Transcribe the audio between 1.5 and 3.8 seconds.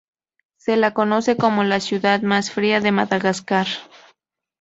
la ciudad más fría de Madagascar.